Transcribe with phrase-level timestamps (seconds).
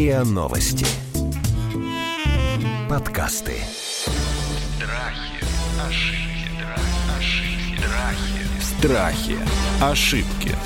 [0.00, 0.86] РИА Новости.
[2.88, 3.52] Подкасты.
[4.78, 5.44] Страхи,
[5.78, 6.64] ошибки,
[7.18, 7.84] ошибки,
[8.62, 8.62] страхи.
[8.62, 9.36] Страхи.
[9.82, 10.56] Ошибки.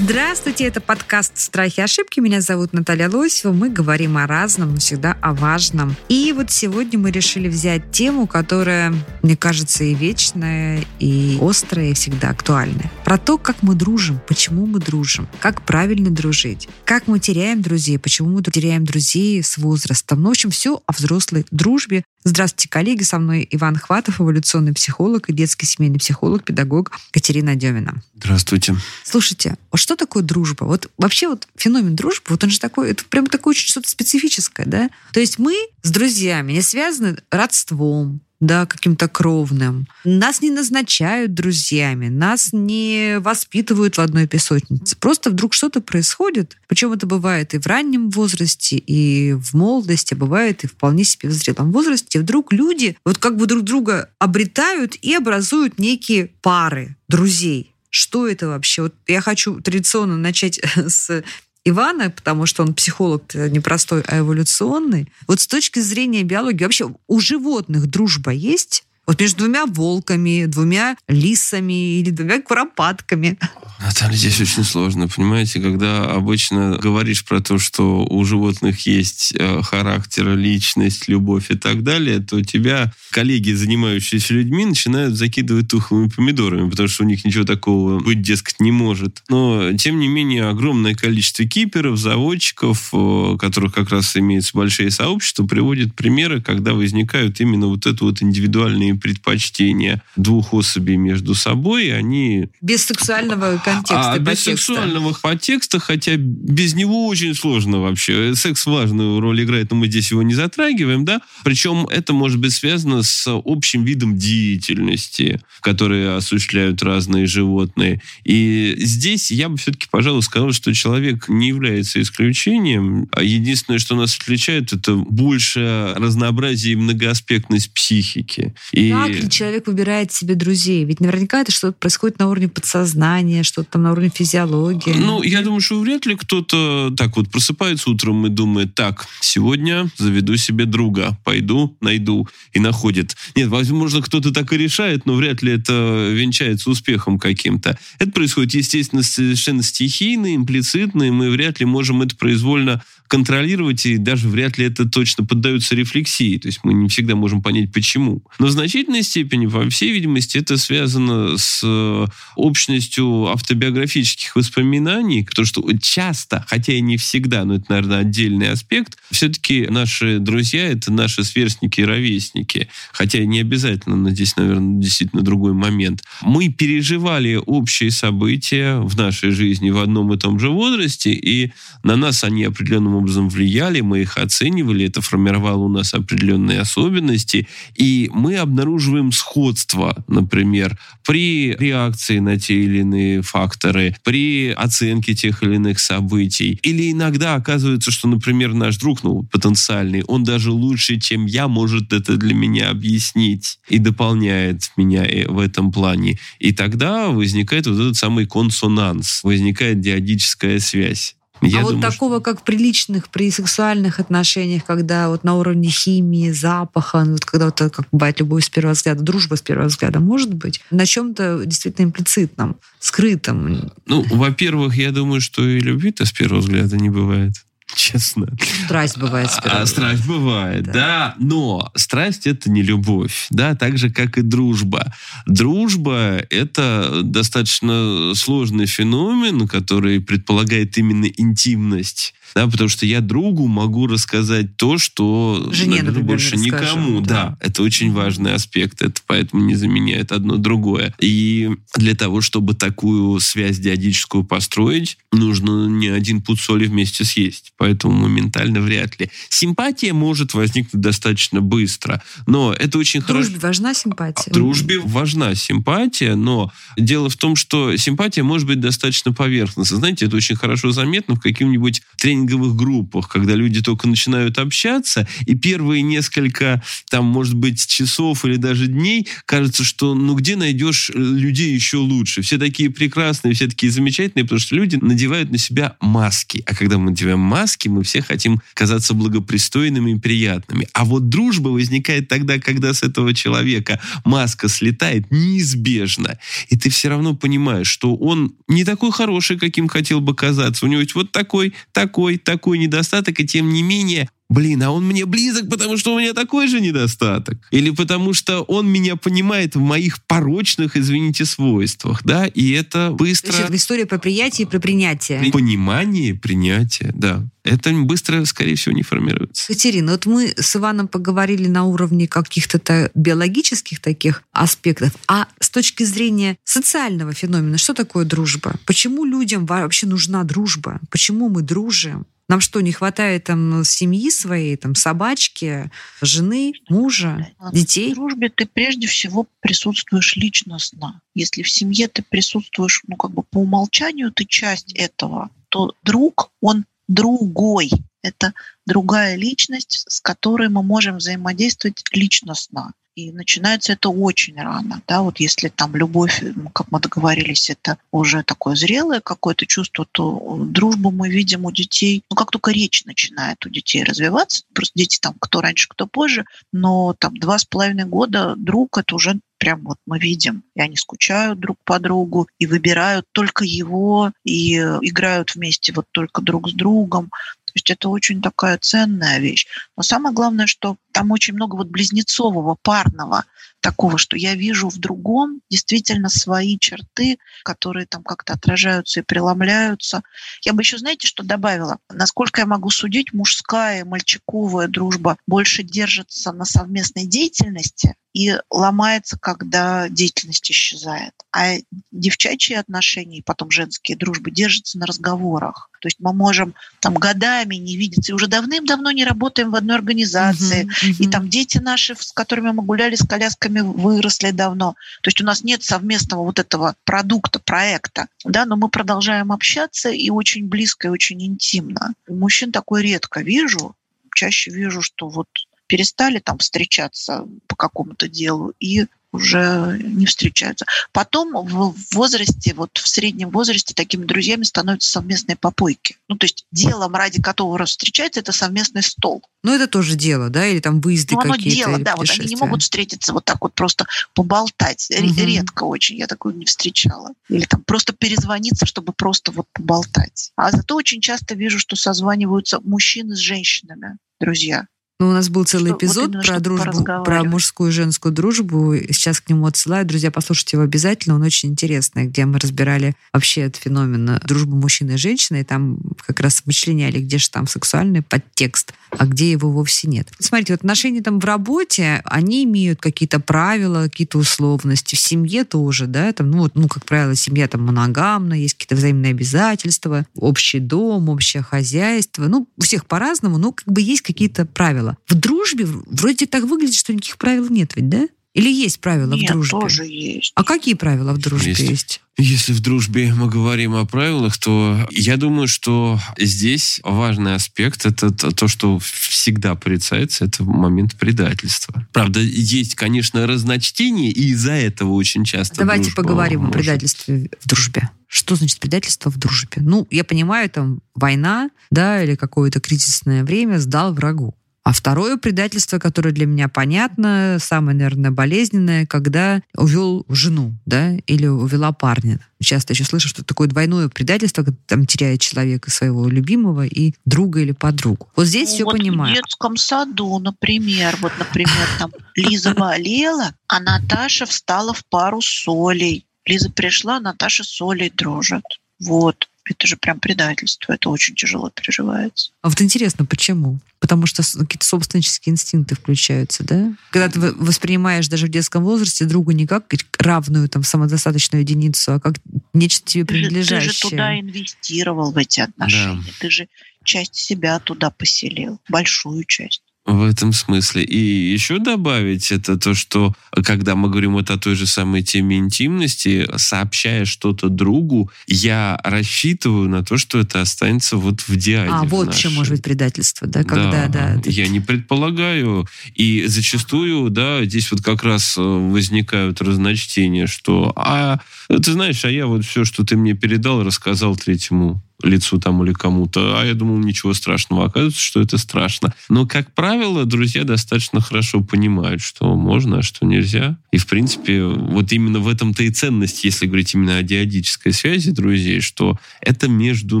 [0.00, 2.20] Здравствуйте, это подкаст «Страхи и ошибки».
[2.20, 3.52] Меня зовут Наталья Лосева.
[3.52, 5.96] Мы говорим о разном, но всегда о важном.
[6.08, 11.94] И вот сегодня мы решили взять тему, которая, мне кажется, и вечная, и острая, и
[11.94, 12.92] всегда актуальная.
[13.04, 17.98] Про то, как мы дружим, почему мы дружим, как правильно дружить, как мы теряем друзей,
[17.98, 20.22] почему мы теряем друзей с возрастом.
[20.22, 22.04] Ну, в общем, все о взрослой дружбе.
[22.24, 23.02] Здравствуйте, коллеги.
[23.02, 28.02] Со мной Иван Хватов, эволюционный психолог и детский семейный психолог, педагог Катерина Демина.
[28.16, 28.76] Здравствуйте.
[29.04, 30.64] Слушайте, вот что такое дружба?
[30.64, 34.66] Вот вообще вот феномен дружбы, вот он же такой, это прям такое очень что-то специфическое,
[34.66, 34.90] да?
[35.12, 39.86] То есть мы с друзьями не связаны родством, да, каким-то кровным.
[40.04, 44.96] Нас не назначают друзьями, нас не воспитывают в одной песочнице.
[44.96, 46.56] Просто вдруг что-то происходит.
[46.68, 51.28] Причем это бывает и в раннем возрасте, и в молодости, а бывает и вполне себе
[51.28, 52.20] в зрелом возрасте.
[52.20, 57.74] Вдруг люди вот как бы друг друга обретают и образуют некие пары друзей.
[57.90, 58.82] Что это вообще?
[58.82, 61.24] Вот я хочу традиционно начать с
[61.68, 65.12] Ивана, потому что он психолог не простой, а эволюционный.
[65.26, 68.84] Вот с точки зрения биологии, вообще у животных дружба есть?
[69.08, 73.38] Вот между двумя волками, двумя лисами или двумя куропатками.
[73.80, 79.62] Наталья, здесь очень сложно, понимаете, когда обычно говоришь про то, что у животных есть э,
[79.62, 86.68] характер, личность, любовь и так далее, то тебя коллеги, занимающиеся людьми, начинают закидывать тухлыми помидорами,
[86.68, 89.22] потому что у них ничего такого быть, дескать, не может.
[89.30, 95.46] Но, тем не менее, огромное количество киперов, заводчиков, э, которых как раз имеются большие сообщества,
[95.46, 102.48] приводят примеры, когда возникают именно вот это вот индивидуальные предпочтения двух особей между собой, они...
[102.60, 104.12] Без сексуального контекста.
[104.12, 108.34] А без сексуального подтекста, хотя без него очень сложно вообще.
[108.34, 111.20] Секс важную роль играет, но мы здесь его не затрагиваем, да.
[111.44, 118.00] Причем это может быть связано с общим видом деятельности, которые осуществляют разные животные.
[118.24, 123.08] И здесь я бы все-таки, пожалуй, сказал, что человек не является исключением.
[123.12, 128.54] А единственное, что нас отличает, это больше разнообразие и многоаспектность психики.
[128.72, 128.87] И...
[128.90, 130.84] Как ли человек выбирает себе друзей?
[130.84, 134.94] Ведь наверняка это что-то происходит на уровне подсознания, что-то там на уровне физиологии.
[134.94, 139.90] Ну, я думаю, что вряд ли кто-то так вот просыпается утром и думает, так, сегодня
[139.96, 143.16] заведу себе друга, пойду, найду и находит.
[143.34, 147.78] Нет, возможно, кто-то так и решает, но вряд ли это венчается успехом каким-то.
[147.98, 153.96] Это происходит, естественно, совершенно стихийно, имплицитно, и мы вряд ли можем это произвольно контролировать, и
[153.96, 156.38] даже вряд ли это точно поддается рефлексии.
[156.38, 158.22] То есть мы не всегда можем понять, почему.
[158.38, 165.46] Но в значительной степени, по всей видимости, это связано с э, общностью автобиографических воспоминаний, потому
[165.46, 170.92] что часто, хотя и не всегда, но это, наверное, отдельный аспект, все-таки наши друзья— это
[170.92, 172.68] наши сверстники и ровесники.
[172.92, 176.04] Хотя не обязательно, но здесь, наверное, действительно другой момент.
[176.22, 181.52] Мы переживали общие события в нашей жизни в одном и том же возрасте, и
[181.82, 187.48] на нас они определенным образом влияли, мы их оценивали, это формировало у нас определенные особенности,
[187.74, 195.42] и мы обнаруживаем сходство, например, при реакции на те или иные факторы, при оценке тех
[195.42, 196.58] или иных событий.
[196.62, 201.92] Или иногда оказывается, что, например, наш друг, ну, потенциальный, он даже лучше, чем я, может
[201.92, 206.18] это для меня объяснить и дополняет меня в этом плане.
[206.38, 211.17] И тогда возникает вот этот самый консонанс, возникает диадическая связь.
[211.42, 215.68] Я а вот думаю, такого, как при личных, при сексуальных отношениях, когда вот на уровне
[215.68, 219.68] химии, запаха, ну, вот когда вот как бывает любовь с первого взгляда, дружба с первого
[219.68, 223.72] взгляда, может быть, на чем-то действительно имплицитном, скрытом.
[223.86, 227.34] Ну, во-первых, я думаю, что и любви-то с первого взгляда не бывает.
[227.74, 228.26] Честно.
[228.64, 230.72] Страсть бывает А, страсть бывает, Да.
[230.72, 231.14] да.
[231.18, 234.92] Но страсть это не любовь, да, так же, как и дружба.
[235.26, 242.14] Дружба это достаточно сложный феномен, который предполагает именно интимность.
[242.34, 247.00] Да, потому что я другу могу рассказать то, что Жене, наверное, больше никому.
[247.00, 247.08] да.
[247.08, 247.38] Да.
[247.40, 248.82] это очень важный аспект.
[248.82, 250.94] Это поэтому не заменяет одно другое.
[251.00, 257.54] И для того, чтобы такую связь диадическую построить, нужно не один пуд соли вместе съесть.
[257.58, 259.10] Поэтому моментально вряд ли.
[259.28, 262.02] Симпатия может возникнуть достаточно быстро.
[262.26, 263.24] Но это очень В хорошо.
[263.28, 264.30] дружбе важна симпатия?
[264.32, 269.78] Дружбе важна симпатия, но дело в том, что симпатия может быть достаточно поверхностной.
[269.78, 271.58] Знаете, это очень хорошо заметно в тренинге
[271.96, 278.36] тренинговых группах, когда люди только начинают общаться, и первые несколько, там, может быть, часов или
[278.36, 282.22] даже дней кажется, что ну где найдешь э, людей еще лучше?
[282.22, 286.42] Все такие прекрасные, все такие замечательные, потому что люди надевают на себя маски.
[286.46, 290.68] А когда мы надеваем маски, мы все хотим казаться благопристойными и приятными.
[290.72, 296.18] А вот дружба возникает тогда, когда с этого человека маска слетает неизбежно.
[296.48, 300.66] И ты все равно понимаешь, что он не такой хороший, каким хотел бы казаться.
[300.66, 304.86] У него есть вот такой, такой, такой недостаток, и тем не менее Блин, а он
[304.86, 307.38] мне близок, потому что у меня такой же недостаток.
[307.50, 313.32] Или потому что он меня понимает в моих порочных, извините, свойствах, да, и это быстро...
[313.32, 315.20] То есть это история про приятие и про принятие.
[315.20, 317.26] При понимании, принятие, да.
[317.42, 319.46] Это быстро, скорее всего, не формируется.
[319.46, 325.84] Катерина, вот мы с Иваном поговорили на уровне каких-то биологических таких аспектов, а с точки
[325.84, 328.56] зрения социального феномена, что такое дружба?
[328.66, 330.80] Почему людям вообще нужна дружба?
[330.90, 332.04] Почему мы дружим?
[332.28, 335.70] Нам что, не хватает там семьи своей, там собачки,
[336.02, 337.92] жены, мужа, детей?
[337.92, 341.00] В дружбе ты прежде всего присутствуешь личностно.
[341.14, 346.30] Если в семье ты присутствуешь, ну как бы по умолчанию ты часть этого, то друг,
[346.42, 347.70] он другой.
[348.02, 348.34] Это
[348.66, 352.72] другая личность, с которой мы можем взаимодействовать личностно.
[352.98, 354.82] И начинается это очень рано.
[354.88, 355.02] Да?
[355.02, 356.20] Вот если там любовь,
[356.52, 362.02] как мы договорились, это уже такое зрелое какое-то чувство, то дружбу мы видим у детей,
[362.10, 366.24] ну как только речь начинает у детей развиваться, просто дети там кто раньше, кто позже,
[366.52, 370.76] но там два с половиной года друг это уже прям вот мы видим, и они
[370.76, 376.52] скучают друг по другу, и выбирают только его, и играют вместе вот только друг с
[376.52, 377.10] другом.
[377.58, 379.48] Есть это очень такая ценная вещь.
[379.76, 383.24] Но самое главное, что там очень много вот близнецового, парного,
[383.60, 390.02] такого, что я вижу в другом действительно свои черты, которые там как-то отражаются и преломляются.
[390.42, 391.78] Я бы еще, знаете, что добавила?
[391.90, 399.88] Насколько я могу судить, мужская мальчиковая дружба больше держится на совместной деятельности, и ломается, когда
[399.88, 401.12] деятельность исчезает.
[401.30, 401.56] А
[401.92, 405.70] девчачьи отношения и потом женские дружбы держатся на разговорах.
[405.80, 409.76] То есть мы можем там годами не видеться, и уже давным-давно не работаем в одной
[409.76, 410.64] организации.
[410.64, 411.04] Uh-huh, uh-huh.
[411.04, 414.74] И там дети наши, с которыми мы гуляли с колясками, выросли давно.
[415.02, 418.06] То есть у нас нет совместного вот этого продукта, проекта.
[418.24, 421.94] Да, но мы продолжаем общаться и очень близко, и очень интимно.
[422.08, 423.74] Мужчин такое редко вижу.
[424.14, 425.28] Чаще вижу, что вот
[425.66, 430.66] перестали там встречаться по какому-то делу и уже не встречаются.
[430.92, 435.96] Потом в возрасте, вот в среднем возрасте такими друзьями становятся совместные попойки.
[436.08, 439.22] Ну, то есть делом, ради которого встречаются, это совместный стол.
[439.42, 441.56] Ну, это тоже дело, да, или там выезды ну, какие-то.
[441.56, 444.88] дело, да, вот они не могут встретиться вот так вот просто поболтать.
[444.90, 445.14] Угу.
[445.16, 447.12] Редко очень, я такую не встречала.
[447.28, 450.32] Или там просто перезвониться, чтобы просто вот поболтать.
[450.36, 454.66] А зато очень часто вижу, что созваниваются мужчины с женщинами, друзья.
[455.00, 458.74] Ну, у нас был целый что, эпизод вот про дружбу, про мужскую и женскую дружбу.
[458.90, 459.86] Сейчас к нему отсылаю.
[459.86, 461.14] Друзья, послушайте его обязательно.
[461.14, 465.42] Он очень интересный, где мы разбирали вообще этот феномен дружбы мужчины и женщины.
[465.42, 470.08] И там как раз вычленяли, где же там сексуальный подтекст, а где его вовсе нет.
[470.18, 474.96] Смотрите, вот отношения там в работе, они имеют какие-то правила, какие-то условности.
[474.96, 478.74] В семье тоже, да, там, ну, вот, ну, как правило, семья там моногамна, есть какие-то
[478.74, 482.26] взаимные обязательства, общий дом, общее хозяйство.
[482.26, 484.98] Ну, у всех по-разному, но как бы есть какие-то правила правила.
[485.08, 488.08] В дружбе вроде так выглядит, что никаких правил нет ведь, да?
[488.34, 489.50] Или есть правила Нет, в дружбе?
[489.50, 490.32] тоже есть.
[490.36, 491.60] А какие правила в дружбе есть?
[491.60, 492.00] есть?
[492.18, 498.12] Если в дружбе мы говорим о правилах, то я думаю, что здесь важный аспект это
[498.12, 501.86] то, что всегда порицается, это момент предательства.
[501.92, 505.56] Правда, есть, конечно, разночтение, и из-за этого очень часто.
[505.56, 506.54] Давайте поговорим может...
[506.54, 507.88] о предательстве в дружбе.
[508.06, 509.62] Что значит предательство в дружбе?
[509.62, 514.34] Ну, я понимаю, там война, да, или какое-то кризисное время сдал врагу.
[514.68, 521.26] А второе предательство, которое для меня понятно, самое, наверное, болезненное, когда увел жену, да, или
[521.26, 522.20] увела парня.
[522.38, 527.40] Часто еще слышу, что такое двойное предательство, когда там теряет человека своего любимого и друга
[527.40, 528.10] или подругу.
[528.14, 529.14] Вот здесь ну, все вот понимаю.
[529.14, 536.04] В детском саду, например, вот, например, там Лиза болела, а Наташа встала в пару солей.
[536.26, 538.44] Лиза пришла, Наташа солей дружит.
[538.80, 539.30] Вот.
[539.48, 542.30] Это же прям предательство, это очень тяжело переживается.
[542.42, 543.60] А вот интересно, почему?
[543.80, 546.74] Потому что какие-то собственнические инстинкты включаются, да?
[546.90, 552.00] Когда ты воспринимаешь даже в детском возрасте друга не как равную там самодостаточную единицу, а
[552.00, 552.16] как
[552.52, 553.68] нечто тебе принадлежащее.
[553.68, 556.02] Ты же туда инвестировал в эти отношения.
[556.04, 556.12] Да.
[556.20, 556.48] Ты же
[556.84, 559.62] часть себя туда поселил, большую часть.
[559.88, 560.84] В этом смысле.
[560.84, 565.38] И еще добавить это то, что когда мы говорим вот о той же самой теме
[565.38, 571.70] интимности, сообщая что-то другу, я рассчитываю на то, что это останется вот в диаде.
[571.72, 572.18] А, в вот нашей.
[572.18, 574.20] еще может быть предательство, да, когда, да.
[574.26, 575.66] Я не предполагаю.
[575.94, 581.18] И зачастую, да, здесь вот как раз э, возникают разночтения, что, а,
[581.48, 585.72] ты знаешь, а я вот все, что ты мне передал, рассказал третьему лицу там или
[585.72, 587.66] кому-то, а я думал, ничего страшного.
[587.66, 588.94] Оказывается, что это страшно.
[589.08, 593.56] Но, как правило, друзья достаточно хорошо понимают, что можно, а что нельзя.
[593.70, 598.10] И, в принципе, вот именно в этом-то и ценность, если говорить именно о диадической связи
[598.10, 600.00] друзей, что это между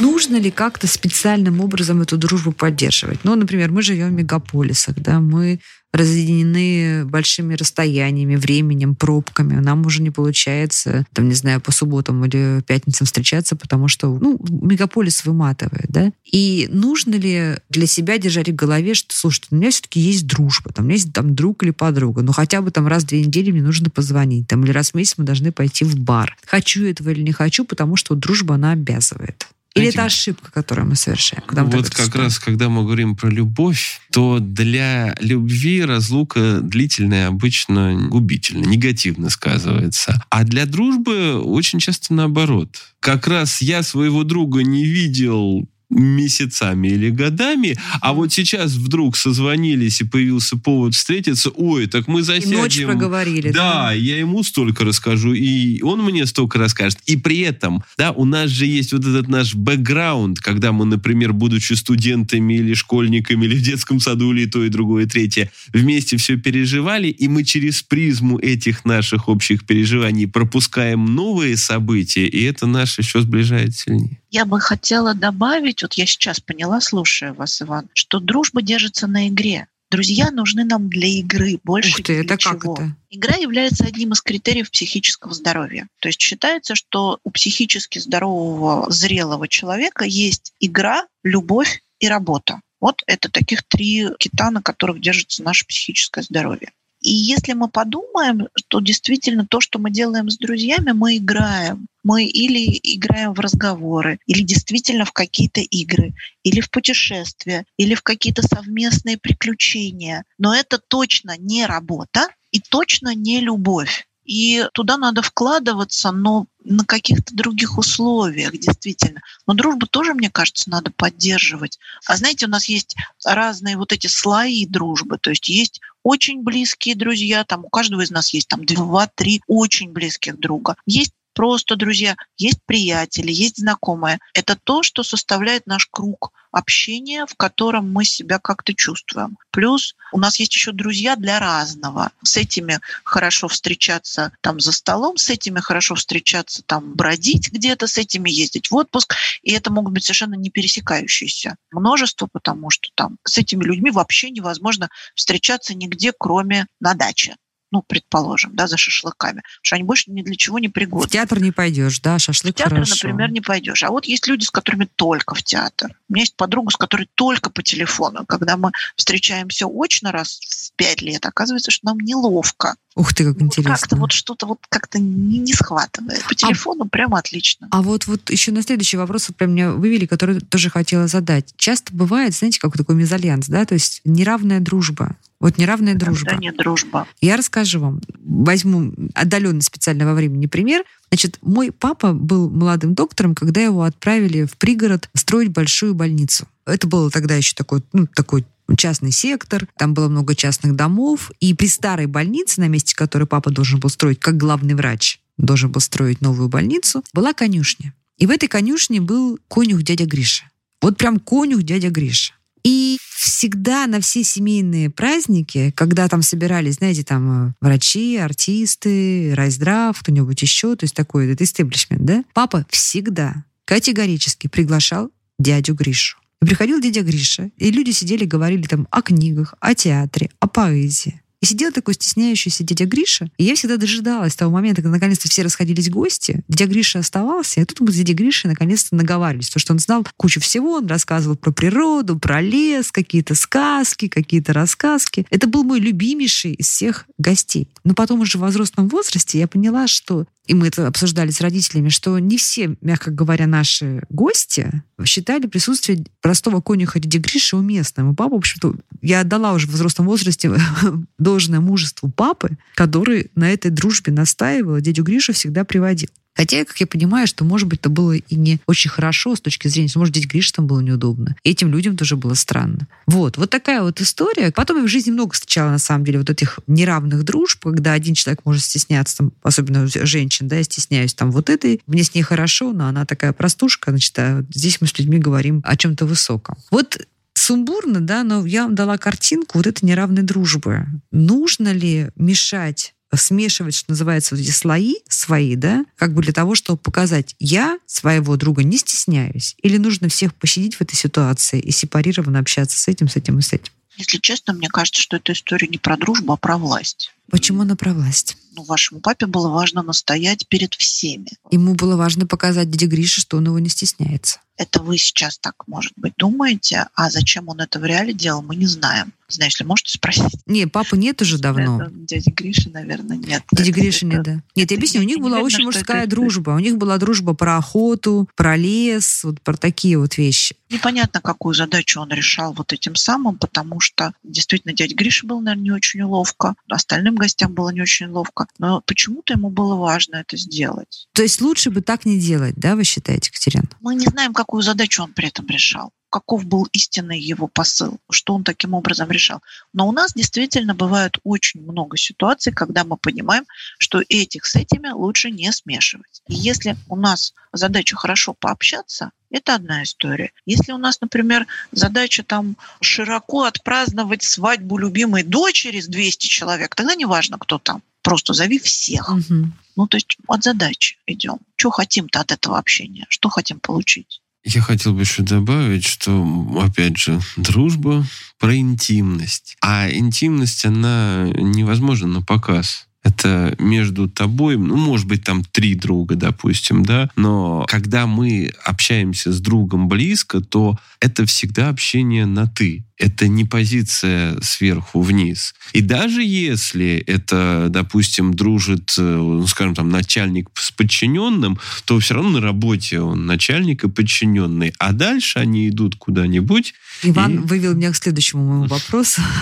[0.00, 3.20] Нужно ли как-то специальным образом эту дружбу поддерживать?
[3.24, 5.60] Ну, например, мы живем в мегаполисах, да, мы
[5.92, 9.54] разъединены большими расстояниями, временем, пробками.
[9.54, 14.38] Нам уже не получается, там, не знаю, по субботам или пятницам встречаться, потому что, ну,
[14.48, 16.12] мегаполис выматывает, да?
[16.30, 20.72] И нужно ли для себя держать в голове, что, слушай, у меня все-таки есть дружба,
[20.72, 23.24] там, у меня есть там друг или подруга, ну, хотя бы там раз в две
[23.24, 26.36] недели мне нужно позвонить, там, или раз в месяц мы должны пойти в бар.
[26.44, 29.46] Хочу этого или не хочу, потому что дружба, она обязывает.
[29.78, 31.42] Или Знаете, это ошибка, которую мы совершаем?
[31.46, 37.28] когда мы Вот как раз, когда мы говорим про любовь, то для любви разлука длительная
[37.28, 40.22] обычно губительно, негативно сказывается.
[40.30, 42.76] А для дружбы очень часто наоборот.
[43.00, 50.00] Как раз я своего друга не видел месяцами или годами, а вот сейчас вдруг созвонились
[50.00, 52.58] и появился повод встретиться, ой, так мы И засядем.
[52.58, 53.50] ночь проговорили.
[53.50, 56.98] Да, я ему столько расскажу, и он мне столько расскажет.
[57.06, 61.32] И при этом, да, у нас же есть вот этот наш бэкграунд, когда мы, например,
[61.32, 66.16] будучи студентами или школьниками, или в детском саду, или то, и другое, и третье, вместе
[66.16, 72.66] все переживали, и мы через призму этих наших общих переживаний пропускаем новые события, и это
[72.66, 74.18] нас еще сближает сильнее.
[74.30, 79.28] Я бы хотела добавить, вот я сейчас поняла, слушая вас, Иван, что дружба держится на
[79.28, 79.68] игре.
[79.90, 82.74] Друзья нужны нам для игры, больше Ух ты, ни это для как чего.
[82.74, 82.96] это?
[83.08, 85.88] Игра является одним из критериев психического здоровья.
[86.00, 92.60] То есть считается, что у психически здорового, зрелого человека есть игра, любовь и работа.
[92.80, 96.72] Вот это таких три кита, на которых держится наше психическое здоровье.
[97.00, 101.86] И если мы подумаем, что действительно то, что мы делаем с друзьями, мы играем.
[102.02, 108.02] Мы или играем в разговоры, или действительно в какие-то игры, или в путешествия, или в
[108.02, 110.24] какие-то совместные приключения.
[110.38, 114.08] Но это точно не работа и точно не любовь.
[114.24, 119.20] И туда надо вкладываться, но на каких-то других условиях, действительно.
[119.46, 121.78] Но дружбу тоже, мне кажется, надо поддерживать.
[122.06, 122.94] А знаете, у нас есть
[123.24, 125.18] разные вот эти слои дружбы.
[125.18, 129.92] То есть есть очень близкие друзья, там у каждого из нас есть там два-три очень
[129.92, 130.76] близких друга.
[130.86, 134.18] Есть просто друзья, есть приятели, есть знакомые.
[134.34, 139.38] Это то, что составляет наш круг общения, в котором мы себя как-то чувствуем.
[139.52, 142.10] Плюс у нас есть еще друзья для разного.
[142.24, 147.98] С этими хорошо встречаться там за столом, с этими хорошо встречаться там бродить где-то, с
[147.98, 149.14] этими ездить в отпуск.
[149.44, 154.30] И это могут быть совершенно не пересекающиеся множество, потому что там с этими людьми вообще
[154.30, 157.36] невозможно встречаться нигде, кроме на даче
[157.70, 161.08] ну, предположим, да, за шашлыками, потому что они больше ни для чего не В пригодны.
[161.08, 162.94] театр не пойдешь, да, В шашлык театр, хорошо.
[163.08, 163.82] например, не пойдешь.
[163.82, 165.90] А вот есть люди, с которыми только в театр.
[166.08, 168.24] У меня есть подруга, с которой только по телефону.
[168.26, 172.76] Когда мы встречаемся очно раз в пять лет, оказывается, что нам неловко.
[172.94, 173.74] Ух ты, как Вот интересно.
[173.76, 176.24] как-то вот что-то вот как-то не, не схватывает.
[176.24, 177.68] По телефону прямо отлично.
[177.70, 181.54] А вот, вот еще на следующий вопрос вот прям меня вывели, который тоже хотела задать.
[181.56, 185.16] Часто бывает, знаете, как такой мезальянс, да, то есть неравная дружба.
[185.40, 186.30] Вот неравная дружба.
[186.30, 187.06] Когда не дружба.
[187.20, 190.84] Я расскажу вам, возьму отдаленный специально во времени пример.
[191.10, 196.48] Значит, мой папа был молодым доктором, когда его отправили в пригород строить большую больницу.
[196.66, 198.44] Это было тогда еще такой, ну, такой
[198.76, 203.50] частный сектор, там было много частных домов, и при старой больнице, на месте которой папа
[203.50, 207.94] должен был строить, как главный врач, должен был строить новую больницу, была конюшня.
[208.18, 210.44] И в этой конюшне был конюх дядя Гриша.
[210.82, 212.34] Вот прям конюх дядя Гриша.
[212.64, 219.98] И всегда на все семейные праздники, когда там собирались, знаете, там э, врачи, артисты, райздрав,
[219.98, 226.18] кто-нибудь еще, то есть такой этот истеблишмент, да, папа всегда категорически приглашал дядю Гришу.
[226.40, 231.20] И приходил дядя Гриша, и люди сидели, говорили там о книгах, о театре, о поэзии.
[231.40, 235.42] И сидел такой стесняющийся дядя Гриша, и я всегда дожидалась того момента, когда наконец-то все
[235.42, 236.42] расходились гости.
[236.48, 240.06] Дядя Гриша оставался, и тут мы с дядей Гришей наконец-то наговаривались, потому что он знал
[240.16, 245.26] кучу всего, он рассказывал про природу, про лес, какие-то сказки, какие-то рассказки.
[245.30, 247.68] Это был мой любимейший из всех гостей.
[247.84, 251.90] Но потом уже в возрастном возрасте я поняла, что и мы это обсуждали с родителями,
[251.90, 258.12] что не все, мягко говоря, наши гости считали присутствие простого конюха дяди Гриши уместным.
[258.12, 260.50] И папа, в общем-то, я отдала уже в взрослом возрасте
[261.18, 266.08] должное мужеству папы, который на этой дружбе настаивал, дядю Гришу всегда приводил.
[266.38, 269.66] Хотя, как я понимаю, что, может быть, это было и не очень хорошо с точки
[269.66, 271.34] зрения, может, дядь Гриша там было неудобно.
[271.42, 272.86] И этим людям тоже было странно.
[273.08, 274.52] Вот, вот такая вот история.
[274.52, 278.14] Потом я в жизни много встречала, на самом деле, вот этих неравных дружб, когда один
[278.14, 282.22] человек может стесняться, там, особенно женщин, да, я стесняюсь там вот этой, мне с ней
[282.22, 286.56] хорошо, но она такая простушка, значит, а здесь мы с людьми говорим о чем-то высоком.
[286.70, 287.04] Вот
[287.34, 290.86] сумбурно, да, но я вам дала картинку вот этой неравной дружбы.
[291.10, 296.54] Нужно ли мешать смешивать, что называется, вот эти слои свои, да, как бы для того,
[296.54, 301.70] чтобы показать, я своего друга не стесняюсь, или нужно всех посидеть в этой ситуации и
[301.70, 303.72] сепарированно общаться с этим, с этим и с этим?
[303.96, 307.12] Если честно, мне кажется, что эта история не про дружбу, а про власть.
[307.30, 308.36] Почему она про власть?
[308.56, 311.28] Ну, вашему папе было важно настоять перед всеми.
[311.50, 314.40] Ему было важно показать дяде Грише, что он его не стесняется.
[314.56, 318.56] Это вы сейчас так, может быть, думаете, а зачем он это в реале делал, мы
[318.56, 319.12] не знаем.
[319.28, 320.40] Знаешь ли, можете спросить?
[320.46, 321.82] Не, папы нет уже давно.
[321.82, 323.44] Это дяди Гриши, наверное, нет.
[323.52, 324.42] Дяди Это- Гриши нет, это- да.
[324.56, 326.50] Нет, я объясню, у них была очень мужская это- дружба.
[326.52, 330.56] У них была дружба про охоту, про лес, вот про такие вот вещи.
[330.70, 335.62] Непонятно, какую задачу он решал вот этим самым, потому что действительно дядя Гриша был, наверное,
[335.62, 340.36] не очень ловко, остальным гостям было не очень ловко, но почему-то ему было важно это
[340.36, 341.08] сделать.
[341.12, 343.68] То есть лучше бы так не делать, да, вы считаете, Катерина?
[343.80, 348.34] Мы не знаем, какую задачу он при этом решал, каков был истинный его посыл, что
[348.34, 349.40] он таким образом решал.
[349.72, 353.44] Но у нас действительно бывает очень много ситуаций, когда мы понимаем,
[353.78, 356.22] что этих с этими лучше не смешивать.
[356.28, 360.32] И если у нас задача хорошо пообщаться, это одна история.
[360.46, 366.94] Если у нас, например, задача там широко отпраздновать свадьбу любимой дочери с 200 человек, тогда
[366.94, 367.82] неважно, кто там.
[368.02, 369.10] Просто зови всех.
[369.10, 369.52] Мгм.
[369.76, 371.40] Ну, то есть от задачи идем.
[371.56, 373.06] Что хотим-то от этого общения?
[373.10, 374.22] Что хотим получить?
[374.50, 376.26] Я хотел бы еще добавить, что,
[376.58, 378.06] опять же, дружба
[378.38, 379.58] про интимность.
[379.60, 382.87] А интимность, она невозможна на показ.
[383.04, 389.32] Это между тобой, ну, может быть, там три друга, допустим, да, но когда мы общаемся
[389.32, 392.84] с другом близко, то это всегда общение на «ты».
[392.98, 395.54] Это не позиция сверху вниз.
[395.72, 402.14] И даже если это, допустим, дружит, э, ну, скажем, там, начальник с подчиненным, то все
[402.14, 404.74] равно на работе он начальник и подчиненный.
[404.78, 406.74] А дальше они идут куда-нибудь.
[407.04, 409.22] Иван И- вывел меня к следующему моему вопросу.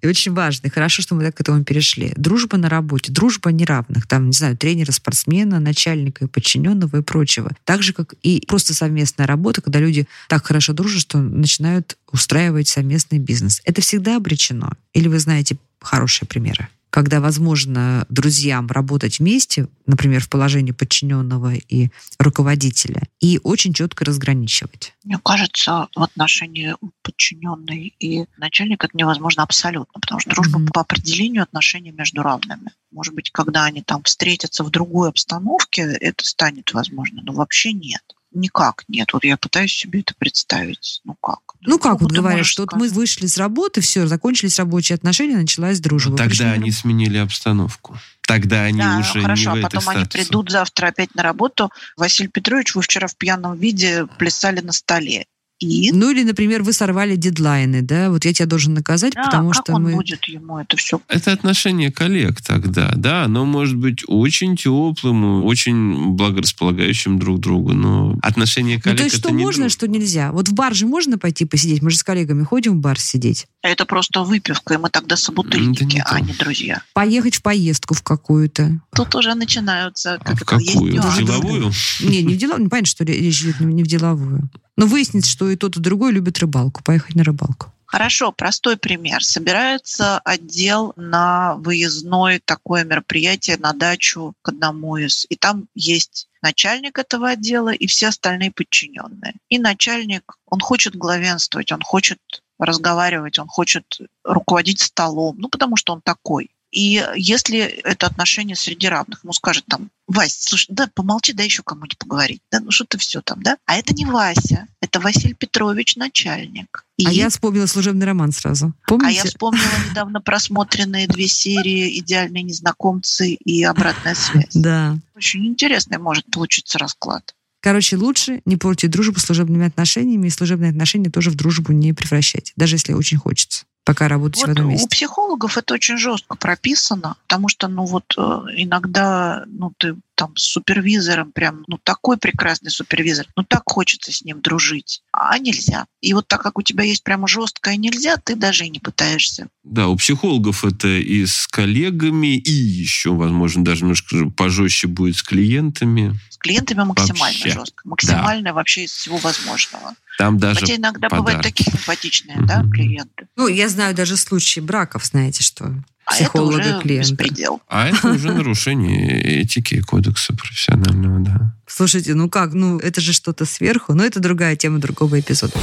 [0.00, 0.70] И очень важный.
[0.70, 2.12] Хорошо, что мы так к этому перешли.
[2.16, 4.06] Дружба на работе, дружба неравных.
[4.06, 7.52] Там, не знаю, тренера, спортсмена, начальника и подчиненного и прочего.
[7.64, 12.68] Так же, как и просто совместная работа, когда люди так хорошо дружат, что начинают устраивать
[12.68, 13.60] совместный бизнес.
[13.64, 14.72] Это всегда обречено?
[14.92, 16.68] Или вы знаете хорошие примеры?
[16.92, 24.92] Когда возможно друзьям работать вместе, например, в положении подчиненного и руководителя, и очень четко разграничивать.
[25.02, 30.68] Мне кажется, в отношении подчиненной и начальника это невозможно абсолютно, потому что дружба Мгм.
[30.68, 32.72] по определению отношения между равными.
[32.90, 38.02] Может быть, когда они там встретятся в другой обстановке, это станет возможно, но вообще нет.
[38.34, 39.12] Никак нет.
[39.12, 41.00] Вот я пытаюсь себе это представить.
[41.04, 41.40] Ну как?
[41.60, 45.36] Ну как Другу вот говорят, что вот мы вышли с работы, все, закончились рабочие отношения,
[45.36, 46.16] началась дружба.
[46.16, 47.98] Пришли тогда на они сменили обстановку.
[48.26, 50.24] Тогда они Да, уже хорошо, не в а этой потом они статусе.
[50.24, 51.70] придут завтра опять на работу.
[51.96, 55.26] Василий Петрович, вы вчера в пьяном виде плясали на столе.
[55.62, 59.50] И Ну или, например, вы сорвали дедлайны, да, вот я тебя должен наказать, да, потому
[59.50, 59.92] как что он мы...
[59.94, 66.12] будет ему это все Это отношение коллег тогда, да, оно может быть очень теплым, очень
[66.14, 69.78] благорасполагающим друг другу, но отношение Ну, коллег то есть это что не можно, дружба.
[69.78, 70.32] что нельзя.
[70.32, 71.82] Вот в бар же можно пойти посидеть?
[71.82, 73.46] Мы же с коллегами ходим в бар сидеть.
[73.62, 76.82] Это просто выпивка, и мы тогда собутыльники, не а не друзья.
[76.94, 78.80] Поехать в поездку в какую-то.
[78.94, 81.00] Тут уже начинаются, А как в это, есть какую?
[81.00, 81.72] В деловую?
[82.00, 82.68] Не, не в деловую.
[82.68, 84.50] Понятно, что речь идет не в деловую.
[84.82, 86.82] Но выяснится, что и тот, и другой любит рыбалку.
[86.82, 87.72] Поехать на рыбалку.
[87.86, 89.22] Хорошо, простой пример.
[89.22, 95.24] Собирается отдел на выездное такое мероприятие на дачу к одному из.
[95.28, 99.34] И там есть начальник этого отдела и все остальные подчиненные.
[99.50, 102.18] И начальник, он хочет главенствовать, он хочет
[102.58, 106.50] разговаривать, он хочет руководить столом, ну потому что он такой.
[106.72, 111.62] И если это отношение среди равных, ему скажет там, Вась, слушай, да помолчи, да еще
[111.62, 112.40] кому-нибудь поговорить.
[112.50, 113.56] Да, ну что ты все там, да?
[113.66, 116.84] А это не Вася, это Василий Петрович, начальник.
[116.96, 117.06] И...
[117.06, 118.72] А я вспомнила служебный роман сразу.
[118.86, 119.20] Помните?
[119.20, 124.54] А я вспомнила недавно просмотренные две серии «Идеальные незнакомцы» и «Обратная связь».
[124.54, 124.98] Да.
[125.14, 127.34] Очень интересный может получиться расклад.
[127.60, 132.52] Короче, лучше не портить дружбу служебными отношенинами, и служебные отношения тоже в дружбу не превращать,
[132.56, 134.86] даже если очень хочется пока работать вот в этом месте.
[134.86, 138.20] У психологов это очень жестко прописано, потому что, ну вот, э,
[138.56, 144.22] иногда, ну ты там с супервизором прям, ну такой прекрасный супервизор, ну так хочется с
[144.22, 145.86] ним дружить, а нельзя.
[146.00, 149.48] И вот так как у тебя есть прямо жесткое нельзя, ты даже и не пытаешься.
[149.64, 155.22] Да, у психологов это и с коллегами, и еще, возможно, даже немножко пожестче будет с
[155.22, 156.18] клиентами.
[156.30, 157.50] С клиентами максимально вообще.
[157.50, 158.54] жестко, максимально да.
[158.54, 159.94] вообще из всего возможного.
[160.18, 161.20] Там даже Хотя иногда подарки.
[161.20, 162.46] бывают такие симпатичные, mm-hmm.
[162.46, 163.28] да, клиенты.
[163.36, 165.72] Ну, я знаю даже случаи браков, знаете, что
[166.06, 167.10] психолога а это уже клиента.
[167.10, 167.62] беспредел.
[167.68, 171.54] А это уже нарушение этики и кодекса профессионального, да.
[171.66, 175.54] Слушайте, ну как, ну это же что-то сверху, но это другая тема другого эпизода.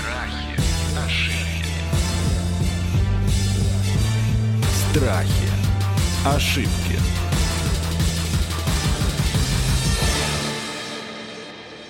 [0.00, 0.60] Страхи,
[1.06, 1.74] ошибки.
[4.90, 5.50] Страхи,
[6.24, 6.89] ошибки.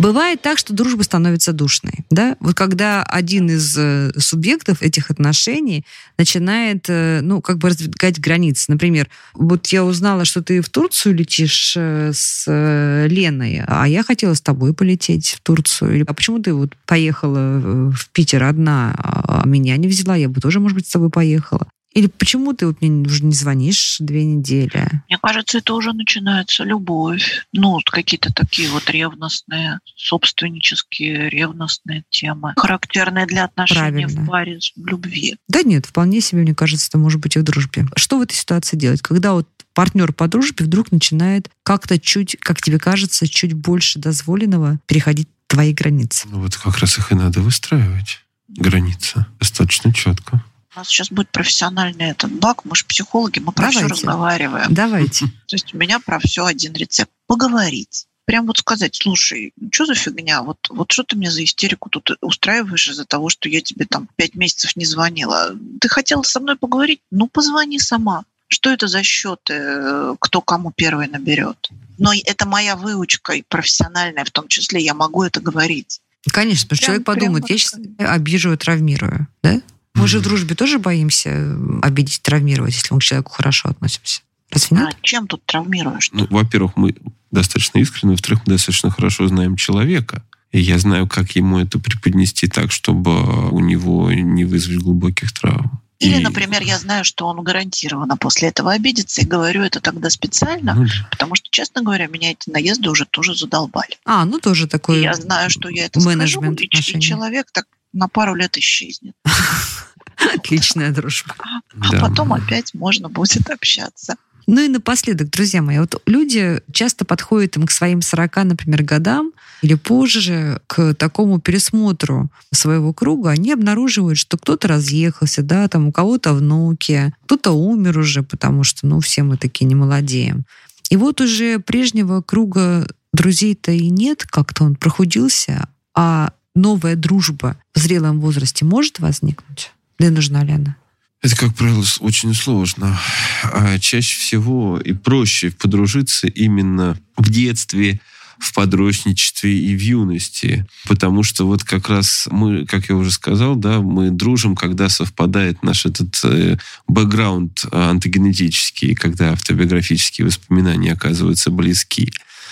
[0.00, 1.92] Бывает так, что дружба становится душной.
[2.08, 2.36] Да?
[2.40, 5.84] Вот когда один из э, субъектов этих отношений
[6.16, 8.64] начинает, э, ну, как бы раздвигать границы.
[8.68, 14.32] Например, вот я узнала, что ты в Турцию летишь э, с Леной, а я хотела
[14.32, 16.06] с тобой полететь в Турцию.
[16.08, 20.16] А почему ты вот поехала в Питер одна, а меня не взяла?
[20.16, 21.68] Я бы тоже, может быть, с тобой поехала.
[21.92, 24.88] Или почему ты вот мне уже не звонишь две недели?
[25.08, 27.46] Мне кажется, это уже начинается любовь.
[27.52, 34.22] Ну, вот какие-то такие вот ревностные, собственнические, ревностные темы, характерные для отношений Правильно.
[34.22, 35.36] в паре в любви.
[35.48, 37.86] Да нет, вполне себе, мне кажется, это может быть и в дружбе.
[37.96, 39.02] Что в этой ситуации делать?
[39.02, 44.78] Когда вот партнер по дружбе вдруг начинает как-то чуть, как тебе кажется, чуть больше дозволенного
[44.86, 46.28] переходить твои границы.
[46.30, 48.20] Ну вот как раз их и надо выстраивать.
[48.48, 49.26] Границы.
[49.38, 50.44] Достаточно четко.
[50.74, 52.64] У нас сейчас будет профессиональный этот баг.
[52.64, 53.94] Мы же психологи, мы про все Давайте.
[53.94, 54.74] разговариваем.
[54.74, 55.26] Давайте.
[55.46, 57.10] То есть у меня про все один рецепт.
[57.26, 58.06] Поговорить.
[58.24, 60.42] Прям вот сказать, слушай, что за фигня?
[60.42, 64.08] Вот, вот что ты мне за истерику тут устраиваешь из-за того, что я тебе там
[64.14, 65.50] пять месяцев не звонила?
[65.80, 67.00] Ты хотела со мной поговорить?
[67.10, 68.24] Ну, позвони сама.
[68.46, 71.70] Что это за счеты, э, кто кому первый наберет?
[71.98, 76.00] Но это моя выучка и профессиональная, в том числе я могу это говорить.
[76.30, 79.60] Конечно, потому что человек подумает, я сейчас обижу, травмирую, да?
[79.94, 84.20] Мы же в дружбе тоже боимся обидеть, травмировать, если мы к человеку хорошо относимся.
[84.50, 84.96] Разве А нет?
[85.02, 86.10] чем тут травмируешь?
[86.12, 86.94] Ну, во-первых, мы
[87.30, 90.22] достаточно искренне, во-вторых, мы достаточно хорошо знаем человека.
[90.52, 95.80] И я знаю, как ему это преподнести так, чтобы у него не вызвать глубоких травм.
[96.00, 100.08] Или, И- например, я знаю, что он гарантированно после этого обидится, и говорю это тогда
[100.10, 101.08] специально, Ну да.
[101.10, 103.96] потому что, честно говоря, меня эти наезды уже тоже задолбали.
[104.06, 107.50] А, ну тоже И такой я знаю, что я это менеджмент скажу, и, и человек
[107.52, 109.14] так на пару лет исчезнет.
[110.34, 111.34] отличная дружба.
[111.80, 112.00] А Да.
[112.00, 114.16] потом опять можно будет общаться.
[114.46, 119.32] Ну и напоследок, друзья мои, вот люди часто подходят им к своим 40, например, годам
[119.62, 125.92] или позже к такому пересмотру своего круга, они обнаруживают, что кто-то разъехался, да, там у
[125.92, 130.44] кого-то внуки, кто-то умер уже, потому что, ну, все мы такие не молодеем.
[130.88, 137.78] И вот уже прежнего круга друзей-то и нет, как-то он прохудился, а новая дружба в
[137.78, 139.72] зрелом возрасте может возникнуть?
[139.98, 140.76] Для нужна ли она?
[141.22, 142.98] Это, как правило, очень сложно.
[143.42, 148.00] А чаще всего и проще подружиться именно в детстве,
[148.38, 150.66] в подростничестве и в юности.
[150.88, 155.62] Потому что вот как раз мы, как я уже сказал, да, мы дружим, когда совпадает
[155.62, 156.56] наш этот э,
[156.88, 162.10] бэкграунд э, антогенетический, когда автобиографические воспоминания оказываются близки.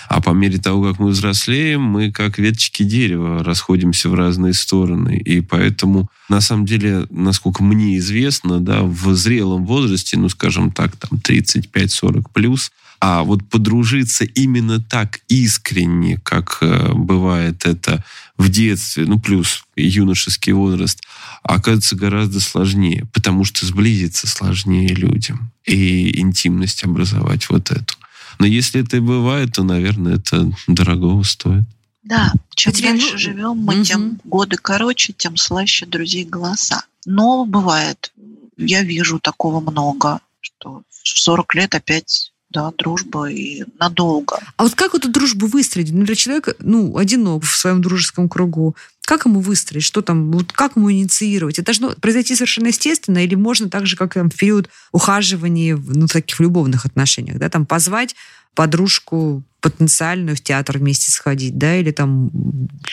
[0.09, 5.15] А по мере того, как мы взрослеем, мы как веточки дерева расходимся в разные стороны.
[5.17, 10.95] И поэтому, на самом деле, насколько мне известно, да, в зрелом возрасте, ну, скажем так,
[10.95, 18.03] там 35-40 плюс, а вот подружиться именно так искренне, как э, бывает это
[18.35, 21.03] в детстве, ну, плюс юношеский возраст,
[21.43, 27.93] оказывается гораздо сложнее, потому что сблизиться сложнее людям и интимность образовать вот эту.
[28.39, 31.63] Но если это и бывает, то, наверное, это дорогого стоит.
[32.03, 33.83] Да, чем Катерина, дальше ну, живем мы, мгм.
[33.83, 36.85] тем годы короче, тем слаще друзей голоса.
[37.05, 38.11] Но бывает,
[38.57, 44.39] я вижу такого много, что в 40 лет опять да, дружба и надолго.
[44.57, 45.91] А вот как эту дружбу выстроить?
[45.91, 48.75] Например, человек, ну, одинок в своем дружеском кругу.
[49.09, 51.57] Как ему выстроить, что там, вот как ему инициировать?
[51.57, 56.05] Это должно произойти совершенно естественно, или можно так же, как там, в период ухаживания, ну,
[56.05, 58.15] таких любовных отношениях, да, там позвать
[58.53, 62.29] подружку потенциальную в театр вместе сходить, да, или там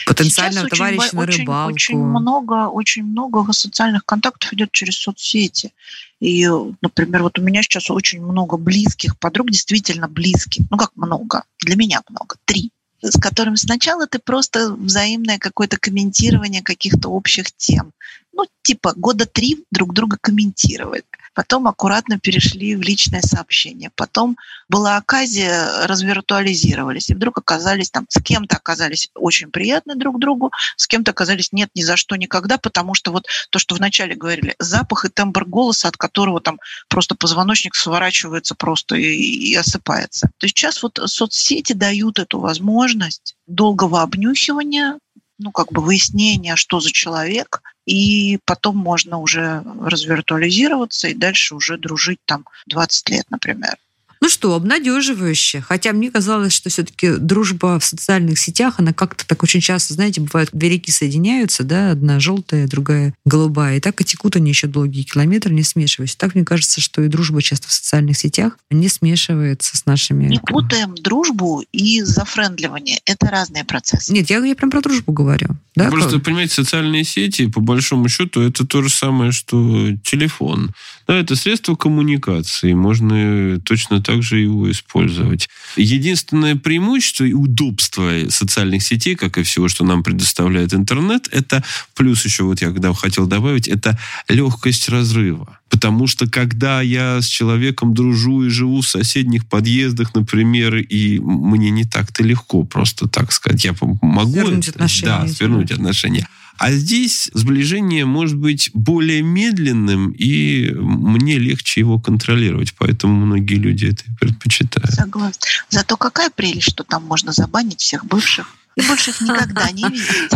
[0.07, 1.73] потенциального Сейчас товарища очень, на очень, рыбалку.
[1.75, 5.71] Очень много, очень много социальных контактов идет через соцсети.
[6.19, 6.49] И,
[6.81, 10.65] например, вот у меня сейчас очень много близких подруг, действительно близких.
[10.71, 11.43] Ну, как много?
[11.59, 12.37] Для меня много.
[12.45, 17.93] Три с которым сначала ты просто взаимное какое-то комментирование каких-то общих тем.
[18.33, 21.03] Ну, типа года три друг друга комментировали.
[21.37, 23.91] Потом аккуратно перешли в личное сообщение.
[23.93, 24.37] Потом
[24.69, 27.11] была оказия, развиртуализировались.
[27.11, 31.69] И вдруг оказались там, с кем-то оказались очень приятны друг другу, с кем-то оказались нет
[31.75, 35.89] ни за что никогда, потому что вот то, что вначале говорили, запах и тембр голоса,
[35.89, 40.31] от которого там просто позвоночник сворачивается просто и, и осыпается.
[40.39, 44.97] То есть сейчас вот соцсети дают эту возможность долгого обнюхивания,
[45.37, 51.77] ну, как бы выяснения, что за человек, и потом можно уже развиртуализироваться и дальше уже
[51.77, 53.77] дружить там 20 лет, например.
[54.27, 55.61] Ну что, обнадеживающе.
[55.61, 60.19] Хотя мне казалось, что все-таки дружба в социальных сетях, она как-то так очень часто, знаете,
[60.19, 64.67] бывает, две реки соединяются, да, одна желтая, другая голубая, и так и текут они еще
[64.67, 66.17] долгие километры, не смешиваясь.
[66.17, 70.27] Так мне кажется, что и дружба часто в социальных сетях не смешивается с нашими...
[70.27, 72.99] Не путаем дружбу и зафрендливание.
[73.05, 74.11] Это разные процессы.
[74.11, 75.51] Нет, я, я прям про дружбу говорю.
[75.77, 75.89] Да?
[75.89, 80.73] Просто, понимаете, социальные сети, по большому счету, это то же самое, что телефон.
[81.07, 82.73] Да, это средство коммуникации.
[82.73, 85.47] Можно точно так же его использовать.
[85.77, 91.63] Единственное преимущество и удобство социальных сетей, как и всего, что нам предоставляет интернет, это
[91.95, 95.59] плюс еще вот я когда хотел добавить, это легкость разрыва.
[95.69, 101.69] Потому что когда я с человеком дружу и живу в соседних подъездах, например, и мне
[101.69, 104.31] не так-то легко просто так сказать, я могу...
[104.31, 105.07] Свернуть отношения.
[105.07, 106.27] Да, свернуть отношения.
[106.57, 112.73] А здесь сближение может быть более медленным, и мне легче его контролировать.
[112.77, 114.91] Поэтому многие люди это предпочитают.
[114.91, 115.45] Согласна.
[115.69, 120.31] Зато какая прелесть, что там можно забанить всех бывших и больше их никогда не видеть.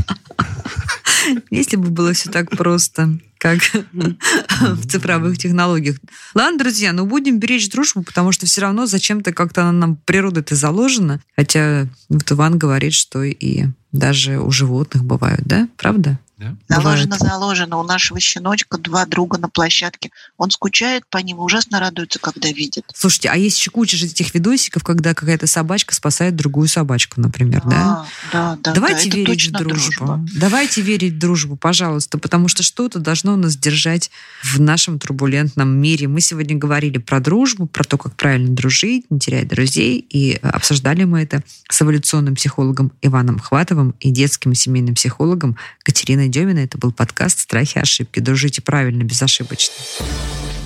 [1.52, 3.60] Если бы было все так просто, как
[3.92, 5.98] в цифровых технологиях.
[6.34, 10.56] Ладно, друзья, ну будем беречь дружбу, потому что все равно зачем-то как-то она нам природой-то
[10.56, 11.22] заложена.
[11.36, 15.67] Хотя вот Иван говорит, что и даже у животных бывают, да?
[15.77, 16.19] Правда?
[16.41, 16.58] Да?
[16.67, 17.77] Заложено, заложено.
[17.77, 20.10] У нашего щеночка два друга на площадке.
[20.38, 22.84] Он скучает по ним и ужасно радуется, когда видит.
[22.95, 27.62] Слушайте, а есть еще куча же этих видосиков, когда какая-то собачка спасает другую собачку, например,
[27.65, 28.06] да?
[28.32, 28.73] Да, да.
[28.73, 30.06] Давайте да, верить в дружбу.
[30.06, 30.25] дружба.
[30.36, 34.10] Давайте верить в дружбу, пожалуйста, потому что что-то должно нас держать
[34.43, 36.08] в нашем турбулентном мире.
[36.08, 41.04] Мы сегодня говорили про дружбу, про то, как правильно дружить, не терять друзей, и обсуждали
[41.04, 46.60] мы это с эволюционным психологом Иваном Хватовым и детским и семейным психологом Катериной Демина.
[46.60, 48.20] Это был подкаст «Страхи и ошибки».
[48.20, 49.76] Дружите правильно, безошибочно.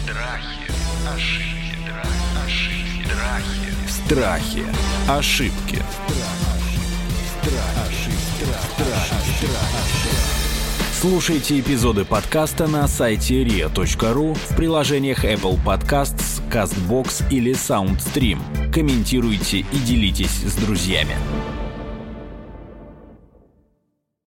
[0.07, 0.61] Страхи,
[1.07, 1.91] ошибки,
[2.45, 4.03] ошибки, страхи.
[4.05, 4.63] Страхи.
[5.09, 5.81] Ошибки.
[11.01, 18.71] Слушайте эпизоды подкаста на сайте ria.ru в приложениях Apple Podcasts, CastBox или SoundStream.
[18.71, 21.15] Комментируйте и делитесь с друзьями.